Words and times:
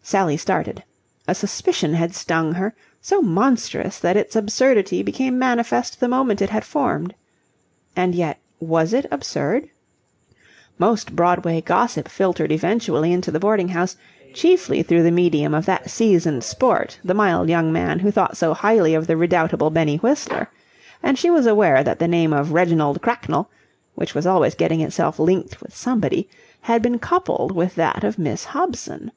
Sally 0.00 0.36
started. 0.36 0.84
A 1.26 1.34
suspicion 1.34 1.94
had 1.94 2.14
stung 2.14 2.52
her, 2.54 2.72
so 3.00 3.20
monstrous 3.20 3.98
that 3.98 4.16
its 4.16 4.36
absurdity 4.36 5.02
became 5.02 5.40
manifest 5.40 5.98
the 5.98 6.06
moment 6.06 6.40
it 6.40 6.50
had 6.50 6.64
formed. 6.64 7.16
And 7.96 8.14
yet 8.14 8.38
was 8.60 8.92
it 8.92 9.06
absurd? 9.10 9.70
Most 10.78 11.16
Broadway 11.16 11.60
gossip 11.60 12.06
filtered 12.06 12.52
eventually 12.52 13.12
into 13.12 13.32
the 13.32 13.40
boarding 13.40 13.70
house, 13.70 13.96
chiefly 14.32 14.84
through 14.84 15.02
the 15.02 15.10
medium 15.10 15.52
of 15.52 15.66
that 15.66 15.90
seasoned 15.90 16.44
sport, 16.44 17.00
the 17.02 17.12
mild 17.12 17.48
young 17.48 17.72
man 17.72 17.98
who 17.98 18.12
thought 18.12 18.36
so 18.36 18.54
highly 18.54 18.94
of 18.94 19.08
the 19.08 19.16
redoubtable 19.16 19.70
Benny 19.70 19.96
Whistler, 19.96 20.48
and 21.02 21.18
she 21.18 21.28
was 21.28 21.44
aware 21.44 21.82
that 21.82 21.98
the 21.98 22.06
name 22.06 22.32
of 22.32 22.52
Reginald 22.52 23.02
Cracknell, 23.02 23.50
which 23.96 24.14
was 24.14 24.28
always 24.28 24.54
getting 24.54 24.80
itself 24.80 25.18
linked 25.18 25.60
with 25.60 25.74
somebody, 25.76 26.28
had 26.60 26.82
been 26.82 27.00
coupled 27.00 27.50
with 27.50 27.74
that 27.74 28.04
of 28.04 28.16
Miss 28.16 28.44
Hobson. 28.44 29.10